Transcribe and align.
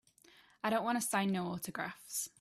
I 0.63 0.69
don't 0.71 0.83
wanta 0.83 0.99
sign 1.01 1.31
no 1.31 1.45
autographs. 1.45 2.31